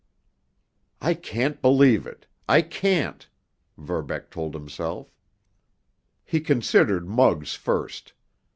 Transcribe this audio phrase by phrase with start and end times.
[0.99, 3.29] "I can't believe it—I can't!"
[3.77, 5.13] Verbeck told himself.
[6.25, 8.13] He considered Muggs first.